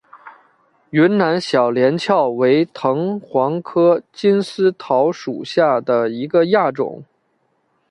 [0.89, 7.03] 云南小连翘为藤黄科金丝桃属下的一个亚种。